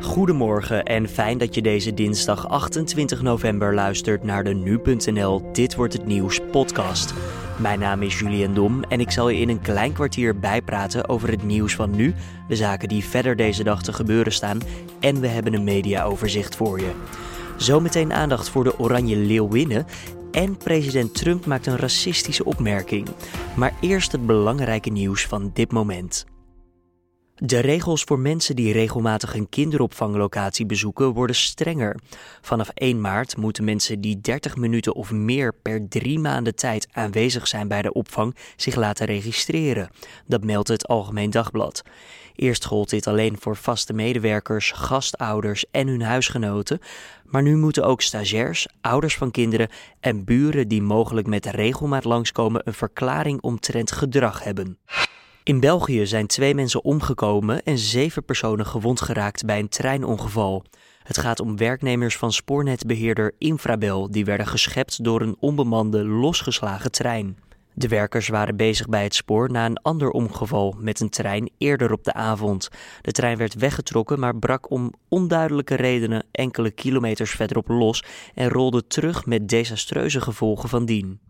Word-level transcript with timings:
Goedemorgen 0.00 0.84
en 0.84 1.08
fijn 1.08 1.38
dat 1.38 1.54
je 1.54 1.62
deze 1.62 1.94
dinsdag 1.94 2.48
28 2.48 3.22
november 3.22 3.74
luistert 3.74 4.22
naar 4.24 4.44
de 4.44 4.54
nu.nl 4.54 5.52
Dit 5.52 5.74
wordt 5.74 5.92
het 5.92 6.06
nieuws 6.06 6.40
podcast. 6.50 7.14
Mijn 7.56 7.78
naam 7.78 8.02
is 8.02 8.18
Julian 8.18 8.54
Dom 8.54 8.82
en 8.82 9.00
ik 9.00 9.10
zal 9.10 9.28
je 9.28 9.40
in 9.40 9.48
een 9.48 9.60
klein 9.60 9.92
kwartier 9.92 10.38
bijpraten 10.38 11.08
over 11.08 11.30
het 11.30 11.42
nieuws 11.42 11.74
van 11.74 11.90
nu, 11.90 12.14
de 12.48 12.56
zaken 12.56 12.88
die 12.88 13.04
verder 13.04 13.36
deze 13.36 13.64
dag 13.64 13.82
te 13.82 13.92
gebeuren 13.92 14.32
staan 14.32 14.58
en 15.00 15.20
we 15.20 15.26
hebben 15.26 15.54
een 15.54 15.64
mediaoverzicht 15.64 16.56
voor 16.56 16.80
je. 16.80 16.90
Zometeen 17.56 18.12
aandacht 18.12 18.48
voor 18.48 18.64
de 18.64 18.78
Oranje 18.78 19.16
Leeuwinnen 19.16 19.86
en 20.30 20.56
president 20.56 21.14
Trump 21.14 21.46
maakt 21.46 21.66
een 21.66 21.78
racistische 21.78 22.44
opmerking. 22.44 23.08
Maar 23.56 23.74
eerst 23.80 24.12
het 24.12 24.26
belangrijke 24.26 24.90
nieuws 24.90 25.26
van 25.26 25.50
dit 25.54 25.72
moment. 25.72 26.26
De 27.40 27.58
regels 27.58 28.02
voor 28.02 28.18
mensen 28.18 28.56
die 28.56 28.72
regelmatig 28.72 29.34
een 29.34 29.48
kinderopvanglocatie 29.48 30.66
bezoeken 30.66 31.12
worden 31.12 31.36
strenger. 31.36 31.96
Vanaf 32.40 32.68
1 32.68 33.00
maart 33.00 33.36
moeten 33.36 33.64
mensen 33.64 34.00
die 34.00 34.20
30 34.20 34.56
minuten 34.56 34.94
of 34.94 35.10
meer 35.10 35.54
per 35.62 35.88
drie 35.88 36.18
maanden 36.18 36.54
tijd 36.54 36.88
aanwezig 36.92 37.48
zijn 37.48 37.68
bij 37.68 37.82
de 37.82 37.92
opvang 37.92 38.36
zich 38.56 38.74
laten 38.74 39.06
registreren. 39.06 39.90
Dat 40.26 40.44
meldt 40.44 40.68
het 40.68 40.88
Algemeen 40.88 41.30
Dagblad. 41.30 41.82
Eerst 42.34 42.64
gold 42.64 42.90
dit 42.90 43.06
alleen 43.06 43.36
voor 43.40 43.56
vaste 43.56 43.92
medewerkers, 43.92 44.72
gastouders 44.72 45.64
en 45.70 45.88
hun 45.88 46.02
huisgenoten, 46.02 46.80
maar 47.24 47.42
nu 47.42 47.56
moeten 47.56 47.84
ook 47.84 48.02
stagiairs, 48.02 48.66
ouders 48.80 49.16
van 49.16 49.30
kinderen 49.30 49.68
en 50.00 50.24
buren 50.24 50.68
die 50.68 50.82
mogelijk 50.82 51.26
met 51.26 51.46
regelmaat 51.46 52.04
langskomen 52.04 52.62
een 52.64 52.74
verklaring 52.74 53.40
omtrent 53.40 53.92
gedrag 53.92 54.44
hebben. 54.44 54.78
In 55.48 55.60
België 55.60 56.06
zijn 56.06 56.26
twee 56.26 56.54
mensen 56.54 56.84
omgekomen 56.84 57.62
en 57.62 57.78
zeven 57.78 58.24
personen 58.24 58.66
gewond 58.66 59.00
geraakt 59.00 59.44
bij 59.44 59.58
een 59.58 59.68
treinongeval. 59.68 60.64
Het 61.02 61.18
gaat 61.18 61.40
om 61.40 61.56
werknemers 61.56 62.16
van 62.16 62.32
spoornetbeheerder 62.32 63.34
Infrabel 63.38 64.10
die 64.10 64.24
werden 64.24 64.46
geschept 64.46 65.04
door 65.04 65.20
een 65.20 65.36
onbemande 65.40 66.04
losgeslagen 66.04 66.90
trein. 66.90 67.38
De 67.74 67.88
werkers 67.88 68.28
waren 68.28 68.56
bezig 68.56 68.88
bij 68.88 69.02
het 69.02 69.14
spoor 69.14 69.50
na 69.50 69.66
een 69.66 69.82
ander 69.82 70.10
ongeval 70.10 70.74
met 70.78 71.00
een 71.00 71.10
trein 71.10 71.50
eerder 71.58 71.92
op 71.92 72.04
de 72.04 72.12
avond. 72.12 72.68
De 73.02 73.12
trein 73.12 73.36
werd 73.36 73.54
weggetrokken, 73.54 74.18
maar 74.18 74.36
brak 74.36 74.70
om 74.70 74.92
onduidelijke 75.08 75.74
redenen 75.74 76.26
enkele 76.30 76.70
kilometers 76.70 77.30
verderop 77.30 77.68
los 77.68 78.04
en 78.34 78.48
rolde 78.48 78.86
terug 78.86 79.26
met 79.26 79.48
desastreuze 79.48 80.20
gevolgen 80.20 80.68
van 80.68 80.84
dien. 80.84 81.27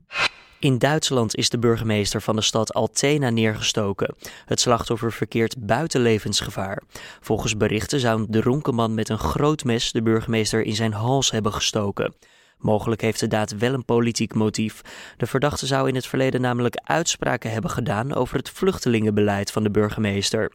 In 0.61 0.79
Duitsland 0.79 1.37
is 1.37 1.49
de 1.49 1.59
burgemeester 1.59 2.23
van 2.23 2.37
de 2.37 2.43
stad 2.43 2.75
Altena 2.75 3.31
neergestoken. 3.31 4.15
Het 4.47 4.61
slachtoffer 4.61 5.13
verkeert 5.13 5.67
buiten 5.67 6.01
levensgevaar. 6.01 6.83
Volgens 7.21 7.57
berichten 7.57 8.01
zou 8.01 8.21
een 8.21 8.31
dronken 8.31 8.75
man 8.75 8.95
met 8.95 9.09
een 9.09 9.19
groot 9.19 9.65
mes 9.65 9.93
de 9.93 10.03
burgemeester 10.03 10.63
in 10.63 10.75
zijn 10.75 10.93
hals 10.93 11.31
hebben 11.31 11.53
gestoken. 11.53 12.15
Mogelijk 12.59 13.01
heeft 13.01 13.21
de 13.21 13.27
daad 13.27 13.57
wel 13.57 13.73
een 13.73 13.85
politiek 13.85 14.35
motief. 14.35 14.81
De 15.17 15.27
verdachte 15.27 15.67
zou 15.67 15.89
in 15.89 15.95
het 15.95 16.07
verleden 16.07 16.41
namelijk 16.41 16.77
uitspraken 16.83 17.51
hebben 17.51 17.71
gedaan 17.71 18.15
over 18.15 18.37
het 18.37 18.51
vluchtelingenbeleid 18.51 19.51
van 19.51 19.63
de 19.63 19.71
burgemeester. 19.71 20.53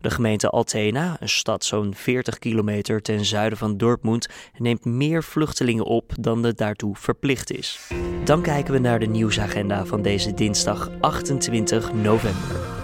De 0.00 0.10
gemeente 0.10 0.48
Altena, 0.48 1.16
een 1.20 1.28
stad 1.28 1.64
zo'n 1.64 1.94
40 1.94 2.38
kilometer 2.38 3.02
ten 3.02 3.24
zuiden 3.24 3.58
van 3.58 3.76
Dortmund, 3.76 4.28
neemt 4.58 4.84
meer 4.84 5.22
vluchtelingen 5.22 5.84
op 5.84 6.12
dan 6.20 6.42
de 6.42 6.54
daartoe 6.54 6.96
verplicht 6.96 7.52
is. 7.52 7.88
Dan 8.24 8.42
kijken 8.42 8.72
we 8.72 8.78
naar 8.78 8.98
de 8.98 9.06
nieuwsagenda 9.06 9.84
van 9.86 10.02
deze 10.02 10.34
dinsdag 10.34 10.90
28 11.00 11.92
november. 11.92 12.82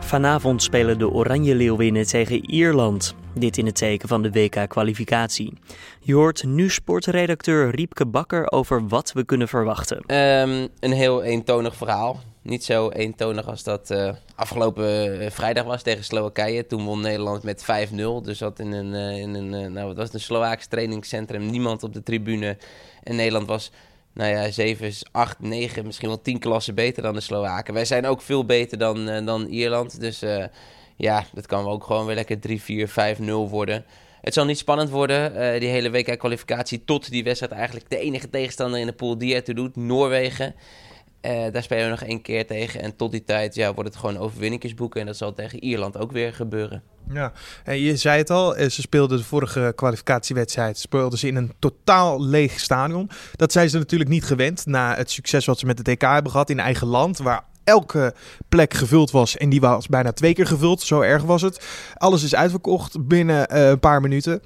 Vanavond 0.00 0.62
spelen 0.62 0.98
de 0.98 1.10
Oranje 1.10 1.54
Leeuwinnen 1.54 2.06
tegen 2.06 2.50
Ierland. 2.50 3.14
Dit 3.34 3.58
in 3.58 3.66
het 3.66 3.74
teken 3.74 4.08
van 4.08 4.22
de 4.22 4.30
WK-kwalificatie. 4.30 5.52
Je 6.00 6.14
hoort 6.14 6.44
nu 6.44 6.70
sportredacteur 6.70 7.70
Riepke 7.70 8.06
Bakker 8.06 8.50
over 8.52 8.88
wat 8.88 9.12
we 9.12 9.24
kunnen 9.24 9.48
verwachten. 9.48 9.96
Um, 9.96 10.68
een 10.80 10.92
heel 10.92 11.22
eentonig 11.22 11.76
verhaal. 11.76 12.20
Niet 12.42 12.64
zo 12.64 12.90
eentonig 12.90 13.48
als 13.48 13.62
dat 13.62 13.90
uh, 13.90 14.12
afgelopen 14.34 15.22
uh, 15.22 15.30
vrijdag 15.30 15.64
was 15.64 15.82
tegen 15.82 16.04
Slowakije. 16.04 16.66
Toen 16.66 16.84
won 16.84 17.00
Nederland 17.00 17.42
met 17.42 17.64
5-0. 17.90 17.94
Dus 18.22 18.38
dat 18.38 18.58
in 18.58 18.72
een, 18.72 18.94
uh, 18.94 19.18
in 19.18 19.34
een 19.34 19.72
nou, 19.72 19.86
wat 19.86 19.96
was 19.96 20.04
het, 20.04 20.14
een 20.14 20.20
Slovaaks 20.20 20.66
trainingscentrum. 20.66 21.50
Niemand 21.50 21.82
op 21.82 21.92
de 21.92 22.02
tribune. 22.02 22.56
En 23.02 23.16
Nederland 23.16 23.46
was 23.46 23.70
nou 24.12 24.30
ja, 24.30 24.50
7, 24.50 24.92
8, 25.12 25.40
9, 25.40 25.86
misschien 25.86 26.08
wel 26.08 26.22
10 26.22 26.38
klassen 26.38 26.74
beter 26.74 27.02
dan 27.02 27.14
de 27.14 27.20
Slowaken. 27.20 27.74
Wij 27.74 27.84
zijn 27.84 28.06
ook 28.06 28.22
veel 28.22 28.44
beter 28.44 28.78
dan, 28.78 29.24
dan 29.24 29.46
Ierland. 29.46 30.00
Dus 30.00 30.22
ja, 30.96 31.24
dat 31.34 31.46
kan 31.46 31.66
ook 31.66 31.84
gewoon 31.84 32.06
weer 32.06 32.14
lekker 32.14 32.40
3, 32.40 32.62
4, 32.62 32.88
5, 32.88 33.18
0 33.18 33.48
worden. 33.48 33.84
Het 34.20 34.34
zal 34.34 34.44
niet 34.44 34.58
spannend 34.58 34.90
worden, 34.90 35.60
die 35.60 35.68
hele 35.68 35.90
WK-kwalificatie, 35.90 36.84
tot 36.84 37.10
die 37.10 37.24
wedstrijd 37.24 37.52
eigenlijk 37.52 37.90
de 37.90 37.98
enige 37.98 38.30
tegenstander 38.30 38.80
in 38.80 38.86
de 38.86 38.92
pool 38.92 39.18
die 39.18 39.34
ertoe 39.34 39.54
doet, 39.54 39.76
Noorwegen. 39.76 40.54
Uh, 41.22 41.52
daar 41.52 41.62
spelen 41.62 41.84
we 41.84 41.90
nog 41.90 42.02
één 42.02 42.22
keer 42.22 42.46
tegen. 42.46 42.80
En 42.80 42.96
tot 42.96 43.10
die 43.10 43.24
tijd 43.24 43.54
ja, 43.54 43.74
wordt 43.74 43.88
het 43.88 43.98
gewoon 43.98 44.18
overwinningjes 44.18 44.74
boeken. 44.74 45.00
En 45.00 45.06
dat 45.06 45.16
zal 45.16 45.32
tegen 45.32 45.64
Ierland 45.64 45.98
ook 45.98 46.12
weer 46.12 46.34
gebeuren. 46.34 46.82
Ja, 47.12 47.32
en 47.64 47.80
je 47.80 47.96
zei 47.96 48.18
het 48.18 48.30
al, 48.30 48.56
eh, 48.56 48.68
ze 48.68 48.80
speelden 48.80 49.18
de 49.18 49.24
vorige 49.24 49.72
kwalificatiewedstrijd 49.76 50.78
speelden 50.78 51.18
ze 51.18 51.26
in 51.26 51.36
een 51.36 51.52
totaal 51.58 52.22
leeg 52.24 52.60
stadion. 52.60 53.10
Dat 53.36 53.52
zijn 53.52 53.70
ze 53.70 53.78
natuurlijk 53.78 54.10
niet 54.10 54.24
gewend 54.24 54.66
na 54.66 54.94
het 54.96 55.10
succes 55.10 55.44
wat 55.44 55.58
ze 55.58 55.66
met 55.66 55.84
de 55.84 55.94
TK 55.94 56.02
hebben 56.02 56.32
gehad 56.32 56.50
in 56.50 56.60
eigen 56.60 56.86
land, 56.86 57.18
waar 57.18 57.44
elke 57.64 58.14
plek 58.48 58.74
gevuld 58.74 59.10
was. 59.10 59.36
En 59.36 59.48
die 59.48 59.60
was 59.60 59.86
bijna 59.86 60.12
twee 60.12 60.34
keer 60.34 60.46
gevuld, 60.46 60.80
zo 60.80 61.00
erg 61.00 61.22
was 61.22 61.42
het. 61.42 61.66
Alles 61.94 62.22
is 62.22 62.34
uitverkocht 62.34 63.06
binnen 63.06 63.54
uh, 63.54 63.68
een 63.68 63.80
paar 63.80 64.00
minuten. 64.00 64.42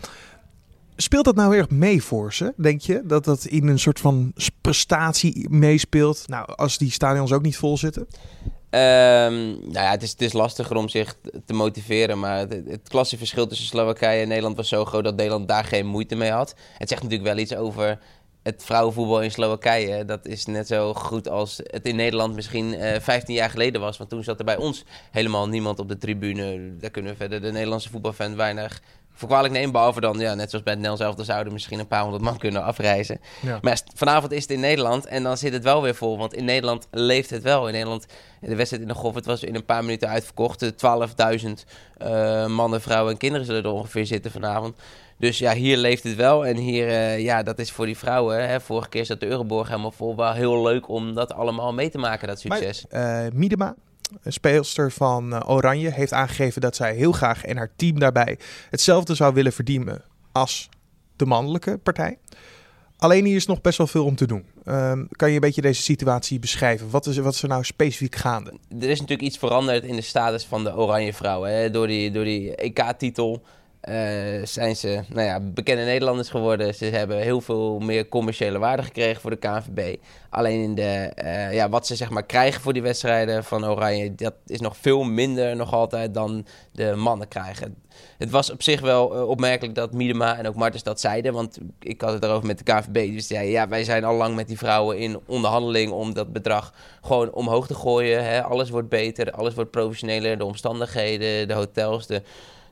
Speelt 0.97 1.25
dat 1.25 1.34
nou 1.34 1.56
erg 1.56 1.71
mee 1.71 2.03
voor 2.03 2.32
ze, 2.32 2.53
denk 2.56 2.81
je? 2.81 3.03
Dat 3.05 3.25
dat 3.25 3.44
in 3.44 3.69
een 3.69 3.78
soort 3.78 4.00
van 4.00 4.32
prestatie 4.60 5.49
meespeelt? 5.50 6.28
Nou, 6.28 6.55
als 6.55 6.78
die 6.78 6.91
stadions 6.91 7.32
ook 7.32 7.43
niet 7.43 7.56
vol 7.56 7.78
zitten? 7.78 8.03
Um, 8.71 9.44
nou 9.60 9.72
ja, 9.72 9.91
het 9.91 10.03
is, 10.03 10.10
het 10.10 10.21
is 10.21 10.33
lastiger 10.33 10.77
om 10.77 10.88
zich 10.88 11.16
te 11.44 11.53
motiveren. 11.53 12.19
Maar 12.19 12.38
het, 12.38 12.62
het 12.66 12.88
klasseverschil 12.88 13.47
tussen 13.47 13.66
Slowakije 13.66 14.22
en 14.22 14.28
Nederland 14.28 14.56
was 14.56 14.69
zo 14.69 14.84
groot 14.84 15.04
dat 15.04 15.16
Nederland 15.16 15.49
daar 15.49 15.65
geen 15.65 15.87
moeite 15.87 16.15
mee 16.15 16.31
had. 16.31 16.54
Het 16.78 16.88
zegt 16.88 17.03
natuurlijk 17.03 17.31
wel 17.31 17.38
iets 17.38 17.54
over 17.54 17.99
het 18.43 18.65
vrouwenvoetbal 18.65 19.22
in 19.22 19.31
Slowakije. 19.31 20.04
Dat 20.04 20.27
is 20.27 20.47
net 20.47 20.66
zo 20.66 20.94
goed 20.94 21.28
als 21.28 21.60
het 21.62 21.87
in 21.87 21.97
Nederland 21.97 22.34
misschien 22.34 22.72
uh, 22.72 22.94
eh, 22.94 23.03
15 23.03 23.34
jaar 23.34 23.50
geleden 23.50 23.81
was. 23.81 23.97
Want 23.97 24.10
toen 24.10 24.25
zat 24.25 24.38
er 24.38 24.44
bij 24.44 24.56
ons 24.56 24.84
helemaal 25.10 25.49
niemand 25.49 25.78
op 25.78 25.88
de 25.88 25.99
tribune. 25.99 26.77
Daar 26.77 26.91
kunnen 26.91 27.12
we 27.12 27.16
verder 27.16 27.41
de 27.41 27.53
Nederlandse 27.53 27.91
voetbalfan 27.91 28.37
weinig 28.37 28.81
voor 29.14 29.28
kwalijk 29.28 29.52
nemen. 29.52 29.72
Behalve 29.72 30.00
dan, 30.00 30.19
ja, 30.19 30.34
net 30.34 30.50
zoals 30.50 30.64
bij 30.64 30.75
Nel 30.75 30.97
zelf, 30.97 31.14
dan 31.14 31.25
zouden 31.25 31.52
misschien 31.52 31.78
een 31.78 31.86
paar 31.86 32.02
honderd 32.02 32.22
man 32.22 32.38
kunnen 32.38 32.62
afreizen. 32.62 33.20
Ja. 33.41 33.58
Maar 33.62 33.80
vanavond 33.94 34.32
is 34.32 34.42
het 34.42 34.50
in 34.50 34.60
Nederland 34.60 35.06
en 35.06 35.22
dan 35.22 35.36
zit 35.36 35.52
het 35.52 35.62
wel 35.62 35.82
weer 35.82 35.94
vol. 35.94 36.19
Want 36.19 36.34
in 36.34 36.44
Nederland 36.44 36.86
leeft 36.91 37.30
het 37.30 37.42
wel. 37.42 37.66
In 37.66 37.72
Nederland, 37.72 38.06
de 38.41 38.54
wedstrijd 38.54 38.82
in 38.82 38.88
de 38.88 38.94
golf, 38.94 39.14
het 39.14 39.26
was 39.26 39.42
in 39.42 39.54
een 39.54 39.64
paar 39.64 39.84
minuten 39.84 40.08
uitverkocht. 40.08 40.64
12.000 40.64 41.50
uh, 42.03 42.47
mannen, 42.47 42.80
vrouwen 42.80 43.12
en 43.12 43.19
kinderen 43.19 43.47
zullen 43.47 43.64
er 43.64 43.70
ongeveer 43.70 44.06
zitten 44.06 44.30
vanavond. 44.30 44.76
Dus 45.19 45.38
ja, 45.38 45.53
hier 45.53 45.76
leeft 45.76 46.03
het 46.03 46.14
wel. 46.14 46.47
En 46.47 46.56
hier, 46.56 46.86
uh, 46.86 47.20
ja, 47.20 47.42
dat 47.42 47.58
is 47.58 47.72
voor 47.72 47.86
die 47.86 47.98
vrouwen. 47.98 48.48
Hè, 48.48 48.60
vorige 48.60 48.88
keer 48.88 49.06
zat 49.06 49.20
de 49.20 49.26
Euroborg 49.26 49.69
helemaal 49.69 49.91
vol. 49.91 50.16
Wel 50.16 50.32
heel 50.32 50.62
leuk 50.62 50.88
om 50.88 51.14
dat 51.14 51.32
allemaal 51.32 51.72
mee 51.72 51.91
te 51.91 51.98
maken, 51.98 52.28
dat 52.28 52.41
succes. 52.41 52.86
Maar, 52.91 53.24
uh, 53.24 53.32
Miedema, 53.32 53.74
een 54.22 54.32
speelster 54.32 54.92
van 54.92 55.32
uh, 55.32 55.41
Oranje, 55.47 55.91
heeft 55.91 56.12
aangegeven 56.12 56.60
dat 56.60 56.76
zij 56.76 56.94
heel 56.94 57.12
graag 57.12 57.44
en 57.44 57.56
haar 57.56 57.70
team 57.76 57.98
daarbij 57.98 58.38
hetzelfde 58.70 59.15
zou 59.15 59.34
willen 59.34 59.53
verdienen 59.53 60.03
als 60.32 60.69
de 61.16 61.26
mannelijke 61.26 61.78
partij. 61.78 62.19
Alleen 62.97 63.25
hier 63.25 63.37
is 63.37 63.47
nog 63.47 63.60
best 63.60 63.78
wel 63.78 63.87
veel 63.87 64.04
om 64.04 64.16
te 64.16 64.26
doen. 64.26 64.44
Um, 64.65 65.09
kan 65.10 65.28
je 65.28 65.34
een 65.34 65.41
beetje 65.41 65.60
deze 65.60 65.82
situatie 65.82 66.38
beschrijven? 66.38 66.91
Wat 66.91 67.06
is, 67.06 67.16
wat 67.16 67.34
is 67.34 67.42
er 67.42 67.48
nou 67.48 67.65
specifiek 67.65 68.15
gaande? 68.16 68.50
Er 68.81 68.91
is 68.91 69.00
natuurlijk 69.00 69.28
iets 69.28 69.38
veranderd 69.38 69.84
in 69.84 69.97
de 69.97 70.03
status 70.03 70.44
van 70.44 70.65
de 70.65 70.76
Oranje 70.76 71.12
vrouwen. 71.12 71.72
Door 71.72 71.86
die, 71.86 72.10
door 72.10 72.25
die 72.25 72.54
EK-titel 72.54 73.42
zijn 74.45 74.77
ze 74.77 75.00
nou 75.09 75.27
ja, 75.27 75.41
bekende 75.41 75.84
Nederlanders 75.84 76.28
geworden. 76.28 76.75
Ze 76.75 76.84
hebben 76.84 77.19
heel 77.19 77.41
veel 77.41 77.78
meer 77.78 78.09
commerciële 78.09 78.59
waarde 78.59 78.83
gekregen 78.83 79.21
voor 79.21 79.31
de 79.31 79.36
KNVB. 79.36 79.97
Alleen 80.31 80.63
in 80.63 80.75
de, 80.75 81.13
uh, 81.25 81.54
ja, 81.54 81.69
wat 81.69 81.86
ze 81.86 81.97
zeg 81.97 82.10
maar 82.10 82.27
krijgen 82.27 82.60
voor 82.60 82.72
die 82.72 82.83
wedstrijden 82.83 83.45
van 83.45 83.66
Oranje, 83.66 84.15
dat 84.15 84.34
is 84.47 84.60
nog 84.60 84.77
veel 84.77 85.03
minder 85.03 85.57
nog 85.57 85.72
altijd 85.72 86.15
dan 86.15 86.47
de 86.72 86.95
mannen 86.95 87.28
krijgen. 87.28 87.75
Het 88.19 88.31
was 88.31 88.51
op 88.51 88.63
zich 88.63 88.81
wel 88.81 89.16
uh, 89.16 89.28
opmerkelijk 89.28 89.75
dat 89.75 89.92
Miedema 89.92 90.39
en 90.39 90.48
ook 90.48 90.54
Martens 90.54 90.83
dat 90.83 91.01
zeiden. 91.01 91.33
Want 91.33 91.59
ik 91.80 92.01
had 92.01 92.13
het 92.13 92.25
erover 92.25 92.47
met 92.47 92.66
de. 92.92 93.13
Dus 93.13 93.28
ja, 93.28 93.41
ja, 93.41 93.69
wij 93.69 93.84
zijn 93.84 94.04
al 94.04 94.15
lang 94.15 94.34
met 94.34 94.48
die 94.48 94.59
vrouwen 94.59 94.98
in 94.98 95.21
onderhandeling 95.27 95.92
om 95.92 96.15
dat 96.15 96.33
bedrag 96.33 96.75
gewoon 97.03 97.33
omhoog 97.33 97.66
te 97.66 97.75
gooien. 97.75 98.25
Hè. 98.25 98.42
Alles 98.42 98.71
wordt 98.71 98.89
beter, 98.89 99.30
alles 99.30 99.54
wordt 99.54 99.71
professioneler. 99.71 100.39
De 100.39 100.45
omstandigheden, 100.45 101.48
de 101.48 101.54
hotels, 101.54 102.07
de 102.07 102.22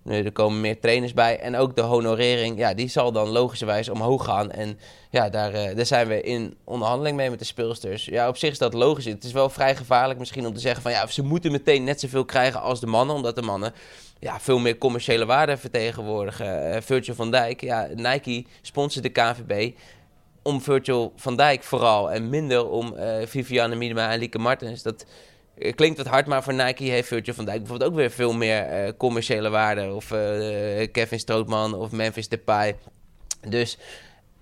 Nu, 0.04 0.25
er 0.25 0.32
komen 0.32 0.60
meer 0.60 0.81
trainers 0.81 1.14
bij. 1.14 1.38
En 1.38 1.56
ook 1.56 1.76
de 1.76 1.82
honorering, 1.82 2.58
ja, 2.58 2.75
die 2.75 2.88
zal 2.88 3.12
dan 3.12 3.28
logischerwijs 3.28 3.88
omhoog 3.88 4.25
gaan. 4.25 4.50
En 4.50 4.78
ja, 5.10 5.28
daar, 5.28 5.54
uh, 5.54 5.76
daar 5.76 5.87
zijn 5.87 6.08
we 6.08 6.20
in 6.20 6.56
onderhandeling 6.64 7.16
mee 7.16 7.31
met 7.31 7.38
de 7.38 7.44
speelsters. 7.44 8.04
Ja, 8.04 8.28
op 8.28 8.37
zich 8.37 8.50
is 8.50 8.58
dat 8.58 8.75
logisch. 8.75 9.04
Het 9.04 9.25
is 9.25 9.32
wel 9.32 9.49
vrij 9.49 9.76
gevaarlijk 9.76 10.19
misschien 10.19 10.46
om 10.46 10.54
te 10.54 10.60
zeggen 10.60 10.82
van 10.82 10.93
ja, 10.93 11.06
ze 11.06 11.22
moeten 11.22 11.52
meteen 11.52 11.84
net 11.84 12.00
zoveel 12.00 12.25
krijgen 12.25 12.60
als 12.60 12.81
de 12.81 12.87
mannen. 12.87 13.16
Omdat 13.16 13.34
de 13.34 13.43
mannen 13.43 13.72
ja, 14.19 14.40
veel 14.40 14.58
meer 14.58 14.78
commerciële 14.78 15.26
waarde 15.26 15.56
vertegenwoordigen. 15.56 16.75
Uh, 16.75 16.81
Virgil 16.81 17.14
van 17.14 17.31
Dijk, 17.31 17.60
ja, 17.60 17.88
Nike 17.94 18.44
sponsort 18.62 19.05
de 19.05 19.10
KVB 19.10 19.72
om 20.43 20.60
Virgil 20.60 21.12
van 21.16 21.37
Dijk 21.37 21.62
vooral. 21.62 22.10
En 22.10 22.28
minder 22.28 22.69
om 22.69 22.94
uh, 22.96 23.26
Viviane 23.26 23.75
Minima 23.75 24.10
en 24.10 24.19
Lieke 24.19 24.38
Martens. 24.38 24.82
Dat 24.82 25.06
klinkt 25.75 25.99
wat 25.99 26.06
hard, 26.06 26.26
maar 26.26 26.43
voor 26.43 26.54
Nike 26.54 26.84
heeft 26.84 27.08
Virgil 27.08 27.34
van 27.34 27.44
Dijk 27.44 27.58
bijvoorbeeld 27.58 27.90
ook 27.90 27.96
weer 27.96 28.10
veel 28.10 28.32
meer 28.32 28.84
uh, 28.84 28.93
commerciële 28.96 29.50
waarde. 29.50 29.94
Of 29.94 30.10
uh, 30.10 30.87
Kevin 30.93 31.19
Strootman 31.19 31.75
of 31.75 31.90
Memphis 31.90 32.28
Depay. 32.28 32.76
Dus 33.49 33.78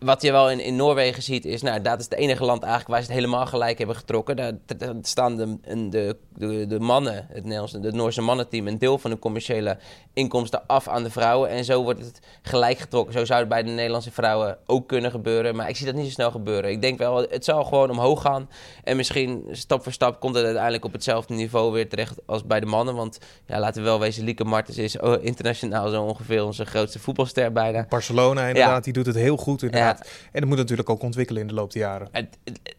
wat 0.00 0.22
je 0.22 0.32
wel 0.32 0.50
in, 0.50 0.60
in 0.60 0.76
Noorwegen 0.76 1.22
ziet, 1.22 1.44
is 1.44 1.62
nou, 1.62 1.82
dat 1.82 1.98
is 1.98 2.04
het 2.04 2.14
enige 2.14 2.44
land 2.44 2.62
eigenlijk 2.62 2.92
waar 2.92 3.00
ze 3.00 3.06
het 3.06 3.16
helemaal 3.16 3.46
gelijk 3.46 3.78
hebben 3.78 3.96
getrokken. 3.96 4.36
Daar, 4.36 4.52
daar 4.76 4.94
staan 5.02 5.36
de, 5.36 5.56
de, 5.90 6.16
de, 6.34 6.66
de, 6.66 6.78
mannen, 6.78 7.26
het 7.28 7.42
Nederlandse, 7.42 7.80
het 7.80 7.94
Noorse 7.94 8.20
mannenteam, 8.20 8.66
een 8.66 8.78
deel 8.78 8.98
van 8.98 9.10
de 9.10 9.18
commerciële 9.18 9.78
inkomsten 10.12 10.66
af 10.66 10.88
aan 10.88 11.02
de 11.02 11.10
vrouwen. 11.10 11.48
En 11.48 11.64
zo 11.64 11.82
wordt 11.82 12.00
het 12.00 12.20
gelijk 12.42 12.78
getrokken. 12.78 13.12
Zo 13.12 13.24
zou 13.24 13.40
het 13.40 13.48
bij 13.48 13.62
de 13.62 13.70
Nederlandse 13.70 14.10
vrouwen 14.10 14.58
ook 14.66 14.88
kunnen 14.88 15.10
gebeuren. 15.10 15.56
Maar 15.56 15.68
ik 15.68 15.76
zie 15.76 15.86
dat 15.86 15.94
niet 15.94 16.04
zo 16.06 16.10
snel 16.10 16.30
gebeuren. 16.30 16.70
Ik 16.70 16.82
denk 16.82 16.98
wel, 16.98 17.16
het 17.16 17.44
zal 17.44 17.64
gewoon 17.64 17.90
omhoog 17.90 18.22
gaan. 18.22 18.48
En 18.84 18.96
misschien 18.96 19.44
stap 19.50 19.82
voor 19.82 19.92
stap 19.92 20.20
komt 20.20 20.34
het 20.34 20.44
uiteindelijk 20.44 20.84
op 20.84 20.92
hetzelfde 20.92 21.34
niveau 21.34 21.72
weer 21.72 21.88
terecht 21.88 22.18
als 22.26 22.46
bij 22.46 22.60
de 22.60 22.66
mannen. 22.66 22.94
Want 22.94 23.18
ja, 23.46 23.58
laten 23.58 23.82
we 23.82 23.88
wel 23.88 24.00
wezen, 24.00 24.24
Lieke 24.24 24.44
Martens 24.44 24.78
is 24.78 24.98
oh, 24.98 25.24
internationaal 25.24 25.88
zo 25.88 26.02
ongeveer 26.02 26.44
onze 26.44 26.64
grootste 26.64 26.98
voetbalster 26.98 27.52
bijna. 27.52 27.86
Barcelona 27.88 28.46
inderdaad, 28.46 28.84
die 28.84 28.92
doet 28.92 29.06
het 29.06 29.16
heel 29.16 29.36
goed 29.36 29.62
inderdaad. 29.90 30.28
En 30.32 30.40
dat 30.40 30.48
moet 30.48 30.58
natuurlijk 30.58 30.90
ook 30.90 31.02
ontwikkelen 31.02 31.42
in 31.42 31.48
de 31.48 31.54
loop 31.54 31.72
der 31.72 31.82
jaren. 31.82 32.08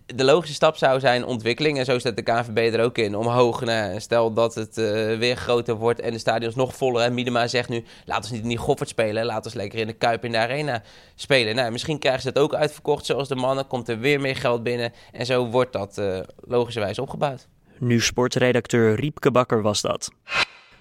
de 0.05 0.23
logische 0.23 0.55
stap 0.55 0.77
zou 0.77 0.99
zijn 0.99 1.25
ontwikkeling. 1.25 1.77
En 1.77 1.85
zo 1.85 1.99
staat 1.99 2.15
de 2.15 2.21
KNVB 2.21 2.73
er 2.73 2.83
ook 2.83 2.97
in. 2.97 3.15
Omhoog, 3.15 3.61
nou, 3.61 3.99
stel 3.99 4.33
dat 4.33 4.55
het 4.55 4.77
uh, 4.77 4.85
weer 5.17 5.35
groter 5.35 5.75
wordt 5.75 5.99
en 5.99 6.11
de 6.11 6.19
stadions 6.19 6.55
nog 6.55 6.75
voller. 6.75 7.03
En 7.03 7.13
Miedema 7.13 7.47
zegt 7.47 7.69
nu, 7.69 7.83
laten 8.05 8.29
we 8.29 8.35
niet 8.35 8.43
in 8.43 8.49
die 8.49 8.57
Goffert 8.57 8.89
spelen. 8.89 9.25
Laten 9.25 9.51
we 9.51 9.57
lekker 9.57 9.79
in 9.79 9.87
de 9.87 9.93
Kuip 9.93 10.25
in 10.25 10.31
de 10.31 10.37
Arena 10.37 10.83
spelen. 11.15 11.55
Nou, 11.55 11.71
misschien 11.71 11.99
krijgen 11.99 12.21
ze 12.21 12.31
dat 12.31 12.43
ook 12.43 12.53
uitverkocht 12.53 13.05
zoals 13.05 13.27
de 13.27 13.35
mannen. 13.35 13.67
Komt 13.67 13.89
er 13.89 13.99
weer 13.99 14.19
meer 14.19 14.35
geld 14.35 14.63
binnen. 14.63 14.93
En 15.11 15.25
zo 15.25 15.47
wordt 15.47 15.73
dat 15.73 15.97
uh, 15.97 16.19
logischerwijs 16.39 16.99
opgebouwd. 16.99 17.47
Nu 17.77 17.99
sportredacteur 17.99 18.95
Riepke 18.95 19.31
Bakker 19.31 19.61
was 19.61 19.81
dat. 19.81 20.11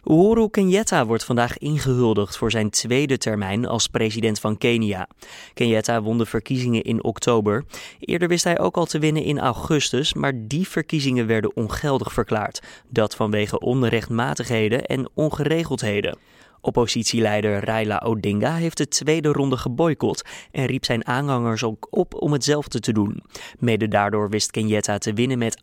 Uhuru 0.05 0.49
Kenyatta 0.49 1.07
wordt 1.07 1.25
vandaag 1.25 1.59
ingehuldigd 1.59 2.37
voor 2.37 2.51
zijn 2.51 2.71
tweede 2.71 3.19
termijn 3.19 3.67
als 3.67 3.87
president 3.87 4.41
van 4.41 4.59
Kenia. 4.59 5.09
Kenyatta 5.55 6.03
won 6.03 6.19
de 6.19 6.27
verkiezingen 6.27 6.83
in 6.83 7.05
oktober. 7.05 7.65
Eerder 7.99 8.29
wist 8.29 8.45
hij 8.45 8.59
ook 8.59 8.77
al 8.77 8.87
te 8.87 8.99
winnen 8.99 9.23
in 9.23 9.39
augustus, 9.39 10.15
maar 10.15 10.33
die 10.37 10.69
verkiezingen 10.69 11.27
werden 11.27 11.57
ongeldig 11.57 12.13
verklaard. 12.13 12.63
Dat 12.89 13.17
vanwege 13.17 13.59
onrechtmatigheden 13.59 14.85
en 14.85 15.09
ongeregeldheden. 15.15 16.19
Oppositieleider 16.61 17.65
Raila 17.65 18.03
Odinga 18.05 18.55
heeft 18.55 18.77
de 18.77 18.89
tweede 18.89 19.29
ronde 19.29 19.57
geboycott 19.57 20.25
en 20.53 20.67
riep 20.67 20.85
zijn 20.85 21.07
aanhangers 21.07 21.65
ook 21.65 21.87
op 21.91 22.15
om 22.15 22.33
hetzelfde 22.33 22.81
te 22.81 22.93
doen. 22.93 23.23
Mede 23.59 23.89
daardoor 23.89 24.31
wist 24.31 24.51
Kenyatta 24.51 24.99
te 24.99 25.13
winnen 25.13 25.39
met 25.39 25.63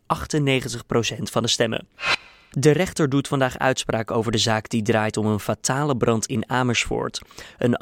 van 1.22 1.42
de 1.42 1.48
stemmen. 1.48 1.86
De 2.50 2.70
rechter 2.70 3.08
doet 3.08 3.28
vandaag 3.28 3.58
uitspraak 3.58 4.10
over 4.10 4.32
de 4.32 4.38
zaak 4.38 4.68
die 4.68 4.82
draait 4.82 5.16
om 5.16 5.26
een 5.26 5.40
fatale 5.40 5.96
brand 5.96 6.26
in 6.26 6.50
Amersfoort. 6.50 7.20
Een 7.58 7.76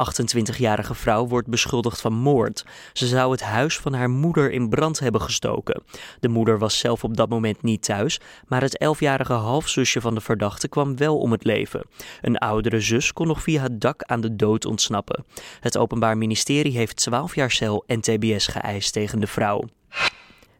28-jarige 0.55 0.95
vrouw 0.95 1.27
wordt 1.27 1.49
beschuldigd 1.49 2.01
van 2.01 2.13
moord. 2.13 2.65
Ze 2.93 3.07
zou 3.07 3.31
het 3.31 3.43
huis 3.43 3.79
van 3.79 3.93
haar 3.93 4.11
moeder 4.11 4.51
in 4.51 4.69
brand 4.69 4.99
hebben 4.99 5.21
gestoken. 5.21 5.83
De 6.21 6.29
moeder 6.29 6.59
was 6.59 6.79
zelf 6.79 7.05
op 7.05 7.17
dat 7.17 7.29
moment 7.29 7.63
niet 7.63 7.83
thuis, 7.83 8.21
maar 8.47 8.63
het 8.63 8.85
11-jarige 8.85 9.33
halfzusje 9.33 10.01
van 10.01 10.15
de 10.15 10.21
verdachte 10.21 10.69
kwam 10.69 10.97
wel 10.97 11.19
om 11.19 11.33
het 11.33 11.45
leven. 11.45 11.87
Een 12.21 12.39
oudere 12.39 12.81
zus 12.81 13.12
kon 13.12 13.27
nog 13.27 13.43
via 13.43 13.62
het 13.62 13.81
dak 13.81 14.03
aan 14.03 14.21
de 14.21 14.37
dood 14.37 14.65
ontsnappen. 14.65 15.25
Het 15.61 15.79
Openbaar 15.79 16.19
Ministerie 16.19 16.77
heeft 16.77 16.97
12 16.97 17.35
jaar 17.35 17.51
cel 17.51 17.85
en 17.87 18.01
TBS 18.01 18.47
geëist 18.47 18.93
tegen 18.93 19.21
de 19.21 19.27
vrouw. 19.27 19.65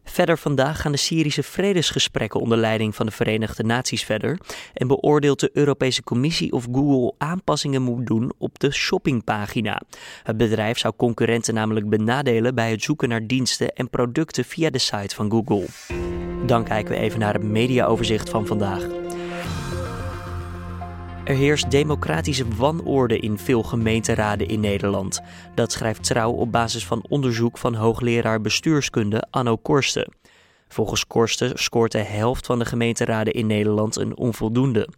Verder 0.09 0.37
vandaag 0.37 0.81
gaan 0.81 0.91
de 0.91 0.97
Syrische 0.97 1.43
vredesgesprekken 1.43 2.39
onder 2.39 2.57
leiding 2.57 2.95
van 2.95 3.05
de 3.05 3.11
Verenigde 3.11 3.63
Naties 3.63 4.03
verder 4.03 4.39
en 4.73 4.87
beoordeelt 4.87 5.39
de 5.39 5.49
Europese 5.53 6.03
Commissie 6.03 6.51
of 6.51 6.67
Google 6.71 7.13
aanpassingen 7.17 7.81
moet 7.81 8.07
doen 8.07 8.31
op 8.37 8.59
de 8.59 8.71
shoppingpagina. 8.71 9.81
Het 10.23 10.37
bedrijf 10.37 10.77
zou 10.77 10.93
concurrenten 10.97 11.53
namelijk 11.53 11.89
benadelen 11.89 12.55
bij 12.55 12.71
het 12.71 12.83
zoeken 12.83 13.09
naar 13.09 13.27
diensten 13.27 13.73
en 13.73 13.89
producten 13.89 14.45
via 14.45 14.69
de 14.69 14.79
site 14.79 15.15
van 15.15 15.31
Google. 15.31 15.65
Dan 16.45 16.63
kijken 16.63 16.93
we 16.93 16.99
even 16.99 17.19
naar 17.19 17.33
het 17.33 17.43
mediaoverzicht 17.43 18.29
van 18.29 18.45
vandaag. 18.45 19.06
Er 21.27 21.35
heerst 21.35 21.71
democratische 21.71 22.47
wanorde 22.47 23.19
in 23.19 23.37
veel 23.37 23.63
gemeenteraden 23.63 24.47
in 24.47 24.59
Nederland. 24.59 25.21
Dat 25.55 25.71
schrijft 25.71 26.03
Trouw 26.03 26.31
op 26.31 26.51
basis 26.51 26.85
van 26.85 27.05
onderzoek 27.09 27.57
van 27.57 27.73
hoogleraar 27.73 28.41
bestuurskunde 28.41 29.27
Anno 29.29 29.57
Korsten. 29.57 30.13
Volgens 30.67 31.07
Korsten 31.07 31.57
scoort 31.59 31.91
de 31.91 31.97
helft 31.97 32.45
van 32.45 32.59
de 32.59 32.65
gemeenteraden 32.65 33.33
in 33.33 33.47
Nederland 33.47 33.95
een 33.95 34.17
onvoldoende. 34.17 34.89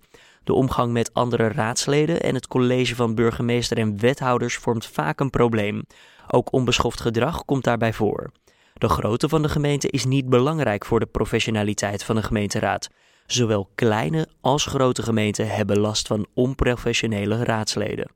De 0.44 0.54
omgang 0.54 0.92
met 0.92 1.14
andere 1.14 1.48
raadsleden 1.48 2.22
en 2.22 2.36
het 2.36 2.48
college 2.48 2.96
van 2.96 3.16
burgemeester 3.16 3.78
en 3.78 4.00
wethouders 4.00 4.56
vormt 4.56 4.86
vaak 4.86 5.20
een 5.20 5.30
probleem. 5.30 5.84
Ook 6.28 6.54
onbeschoft 6.54 7.02
gedrag 7.02 7.46
komt 7.46 7.64
daarbij 7.64 7.94
voor. 7.94 8.32
De 8.74 8.90
grootte 8.90 9.30
van 9.30 9.42
de 9.42 9.50
gemeente 9.50 9.90
is 9.90 10.06
niet 10.06 10.30
belangrijk 10.30 10.86
voor 10.86 11.00
de 11.00 11.06
professionaliteit 11.06 12.04
van 12.04 12.16
de 12.16 12.24
gemeenteraad. 12.24 12.90
Zowel 13.32 13.70
kleine 13.76 14.28
als 14.42 14.66
grote 14.66 15.04
gemeenten 15.04 15.50
hebben 15.50 15.80
last 15.80 16.08
van 16.08 16.28
onprofessionele 16.34 17.44
raadsleden. 17.44 18.12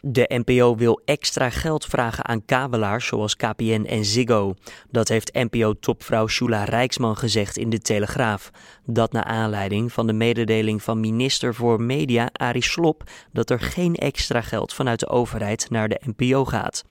De 0.00 0.42
NPO 0.44 0.76
wil 0.76 1.00
extra 1.04 1.50
geld 1.50 1.84
vragen 1.84 2.24
aan 2.24 2.44
kabelaars 2.44 3.06
zoals 3.06 3.36
KPN 3.36 3.84
en 3.88 4.04
Ziggo. 4.04 4.54
Dat 4.90 5.08
heeft 5.08 5.34
NPO-topvrouw 5.34 6.26
Shula 6.26 6.64
Rijksman 6.64 7.16
gezegd 7.16 7.56
in 7.56 7.70
de 7.70 7.78
Telegraaf. 7.78 8.50
Dat 8.84 9.12
naar 9.12 9.24
aanleiding 9.24 9.92
van 9.92 10.06
de 10.06 10.12
mededeling 10.12 10.82
van 10.82 11.00
minister 11.00 11.54
voor 11.54 11.82
Media 11.82 12.28
Arie 12.32 12.64
Slop 12.64 13.02
dat 13.32 13.50
er 13.50 13.60
geen 13.60 13.94
extra 13.94 14.40
geld 14.40 14.74
vanuit 14.74 15.00
de 15.00 15.08
overheid 15.08 15.70
naar 15.70 15.88
de 15.88 16.00
NPO 16.16 16.44
gaat. 16.44 16.84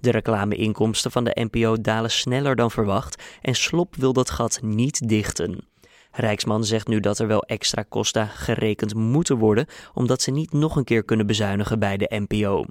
De 0.00 0.10
reclameinkomsten 0.10 1.10
van 1.10 1.24
de 1.24 1.46
NPO 1.50 1.80
dalen 1.80 2.10
sneller 2.10 2.56
dan 2.56 2.70
verwacht 2.70 3.22
en 3.40 3.54
Slop 3.54 3.96
wil 3.96 4.12
dat 4.12 4.30
gat 4.30 4.58
niet 4.62 5.08
dichten. 5.08 5.69
Rijksman 6.12 6.64
zegt 6.64 6.88
nu 6.88 7.00
dat 7.00 7.18
er 7.18 7.26
wel 7.26 7.42
extra 7.42 7.82
kosten 7.88 8.28
gerekend 8.28 8.94
moeten 8.94 9.36
worden, 9.36 9.66
omdat 9.94 10.22
ze 10.22 10.30
niet 10.30 10.52
nog 10.52 10.76
een 10.76 10.84
keer 10.84 11.04
kunnen 11.04 11.26
bezuinigen 11.26 11.78
bij 11.78 11.96
de 11.96 12.24
NPO. 12.28 12.64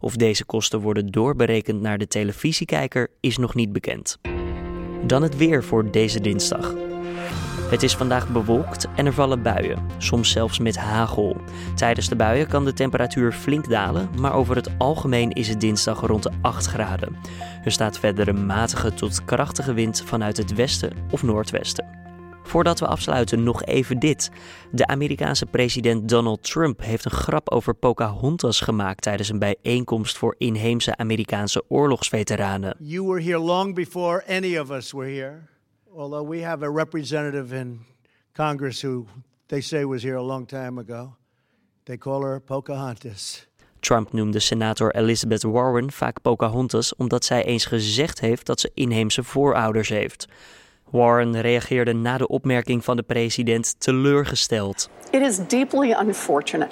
Of 0.00 0.16
deze 0.16 0.44
kosten 0.44 0.80
worden 0.80 1.06
doorberekend 1.06 1.80
naar 1.80 1.98
de 1.98 2.08
televisiekijker 2.08 3.08
is 3.20 3.36
nog 3.36 3.54
niet 3.54 3.72
bekend. 3.72 4.18
Dan 5.06 5.22
het 5.22 5.36
weer 5.36 5.64
voor 5.64 5.90
deze 5.90 6.20
dinsdag. 6.20 6.74
Het 7.70 7.82
is 7.82 7.96
vandaag 7.96 8.28
bewolkt 8.28 8.86
en 8.96 9.06
er 9.06 9.12
vallen 9.12 9.42
buien, 9.42 9.86
soms 9.98 10.30
zelfs 10.30 10.58
met 10.58 10.76
hagel. 10.76 11.36
Tijdens 11.74 12.08
de 12.08 12.16
buien 12.16 12.48
kan 12.48 12.64
de 12.64 12.72
temperatuur 12.72 13.32
flink 13.32 13.68
dalen, 13.68 14.08
maar 14.18 14.34
over 14.34 14.56
het 14.56 14.78
algemeen 14.78 15.32
is 15.32 15.48
het 15.48 15.60
dinsdag 15.60 16.00
rond 16.00 16.22
de 16.22 16.30
8 16.40 16.66
graden. 16.66 17.16
Er 17.64 17.72
staat 17.72 17.98
verder 17.98 18.28
een 18.28 18.46
matige 18.46 18.94
tot 18.94 19.24
krachtige 19.24 19.72
wind 19.72 20.02
vanuit 20.06 20.36
het 20.36 20.54
westen 20.54 20.92
of 21.10 21.22
noordwesten. 21.22 22.05
Voordat 22.46 22.78
we 22.78 22.86
afsluiten, 22.86 23.42
nog 23.42 23.64
even 23.64 23.98
dit. 23.98 24.30
De 24.72 24.86
Amerikaanse 24.86 25.46
president 25.46 26.08
Donald 26.08 26.42
Trump 26.42 26.82
heeft 26.82 27.04
een 27.04 27.10
grap 27.10 27.50
over 27.50 27.74
Pocahontas 27.74 28.60
gemaakt 28.60 29.02
tijdens 29.02 29.28
een 29.28 29.38
bijeenkomst 29.38 30.18
voor 30.18 30.34
inheemse 30.38 30.96
Amerikaanse 30.96 31.64
oorlogsveteranen. 31.68 32.76
You 32.78 33.06
were 33.06 33.22
here 33.22 33.38
long 33.38 33.74
before 33.74 34.24
any 34.28 34.58
of 34.58 34.70
us 34.70 34.92
were 34.92 35.10
here. 35.10 35.40
Although 35.94 36.30
we 36.30 36.44
have 36.44 36.64
a 36.64 36.72
representative 36.72 37.56
in 37.56 37.80
Congress 38.32 38.82
who 38.82 39.04
they 39.46 39.60
say 39.60 39.84
was 39.84 40.02
here 40.02 40.16
a 40.16 40.22
long 40.22 40.46
time 40.46 40.80
ago. 40.80 41.16
They 41.82 41.98
call 41.98 42.22
her 42.22 42.40
Pocahontas. 42.40 43.46
Trump 43.80 44.12
noemde 44.12 44.40
senator 44.40 44.94
Elizabeth 44.94 45.42
Warren 45.42 45.92
vaak 45.92 46.22
Pocahontas 46.22 46.94
omdat 46.94 47.24
zij 47.24 47.44
eens 47.44 47.64
gezegd 47.64 48.20
heeft 48.20 48.46
dat 48.46 48.60
ze 48.60 48.70
inheemse 48.74 49.22
voorouders 49.22 49.88
heeft. 49.88 50.28
Warren 50.90 51.40
reageerde 51.40 51.92
na 51.92 52.18
de 52.18 52.28
opmerking 52.28 52.84
van 52.84 52.96
de 52.96 53.02
president 53.02 53.74
teleurgesteld. 53.78 54.90
It 55.10 55.20
is 55.20 55.38
deeply 55.48 55.90
unfortunate 55.90 56.70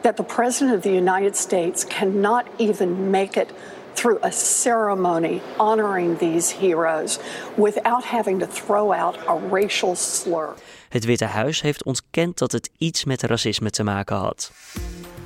that 0.00 0.16
the 0.16 0.22
president 0.22 0.76
of 0.76 0.82
the 0.82 0.94
United 0.94 1.36
States 1.36 1.86
cannot 1.86 2.44
even 2.56 3.10
make 3.10 3.40
it 3.40 3.52
through 3.92 4.24
a 4.24 4.30
ceremony 4.30 5.40
honoring 5.56 6.18
these 6.18 6.54
heroes 6.60 7.18
without 7.56 8.04
having 8.04 8.40
to 8.40 8.46
throw 8.46 8.92
out 8.92 9.16
a 9.28 9.38
racial 9.50 9.94
slur. 9.94 10.54
Het 10.88 11.04
Witte 11.04 11.24
Huis 11.24 11.60
heeft 11.60 11.84
ontkend 11.84 12.38
dat 12.38 12.52
het 12.52 12.70
iets 12.78 13.04
met 13.04 13.22
racisme 13.22 13.70
te 13.70 13.82
maken 13.82 14.16
had. 14.16 14.52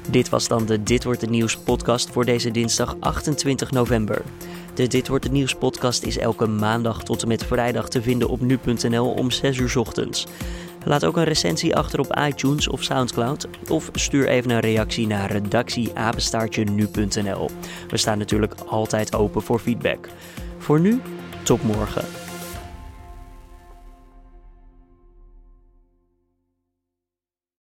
Dit 0.09 0.29
was 0.29 0.49
dan 0.49 0.67
de 0.67 0.83
Dit 0.83 1.05
wordt 1.05 1.21
het 1.21 1.31
nieuws 1.31 1.57
podcast 1.57 2.11
voor 2.11 2.25
deze 2.25 2.51
dinsdag 2.51 2.97
28 3.01 3.71
november. 3.71 4.23
De 4.75 4.87
Dit 4.87 5.09
wordt 5.09 5.25
het 5.25 5.33
nieuws 5.33 5.55
podcast 5.55 6.03
is 6.03 6.19
elke 6.19 6.47
maandag 6.47 7.03
tot 7.03 7.23
en 7.23 7.29
met 7.29 7.45
vrijdag 7.45 7.89
te 7.89 8.03
vinden 8.03 8.29
op 8.29 8.41
nu.nl 8.41 9.11
om 9.11 9.31
6 9.31 9.59
uur 9.59 9.79
ochtends. 9.79 10.27
Laat 10.85 11.05
ook 11.05 11.17
een 11.17 11.25
recensie 11.25 11.77
achter 11.77 12.01
op 12.01 12.19
iTunes 12.19 12.69
of 12.69 12.83
Soundcloud 12.83 13.49
of 13.69 13.91
stuur 13.93 14.29
even 14.29 14.51
een 14.51 14.61
reactie 14.61 15.07
naar 15.07 15.31
redactieapenstaartje 15.31 16.65
nu.nl. 16.65 17.51
We 17.89 17.97
staan 17.97 18.19
natuurlijk 18.19 18.55
altijd 18.67 19.15
open 19.15 19.43
voor 19.43 19.59
feedback. 19.59 20.09
Voor 20.59 20.81
nu, 20.81 21.01
tot 21.43 21.63
morgen. 21.63 22.22